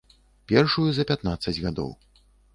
Першую 0.51 0.85
за 0.99 1.05
пятнаццаць 1.13 1.55
гадоў. 1.69 1.95